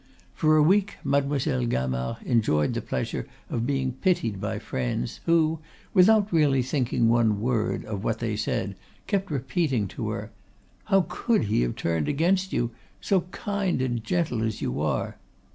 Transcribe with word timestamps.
For 0.33 0.57
a 0.57 0.63
week 0.63 0.95
Mademoiselle 1.03 1.67
Gamard 1.67 2.23
enjoyed 2.25 2.73
the 2.73 2.81
pleasure 2.81 3.27
of 3.51 3.67
being 3.67 3.91
pitied 3.91 4.41
by 4.41 4.57
friends 4.57 5.19
who, 5.27 5.59
without 5.93 6.33
really 6.33 6.63
thinking 6.63 7.07
one 7.07 7.39
word 7.39 7.85
of 7.85 8.03
what 8.03 8.17
they 8.17 8.35
said, 8.35 8.73
kept 9.05 9.29
repeating 9.29 9.87
to 9.89 10.09
her: 10.09 10.31
"How 10.85 11.05
could 11.07 11.43
he 11.43 11.61
have 11.61 11.75
turned 11.75 12.07
against 12.07 12.51
you? 12.51 12.71
so 12.99 13.21
kind 13.29 13.79
and 13.79 14.03
gentle 14.03 14.41
as 14.41 14.59
you 14.59 14.81
are!" 14.81 15.17